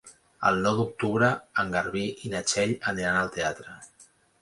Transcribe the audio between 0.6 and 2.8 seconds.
nou d'octubre en Garbí i na Txell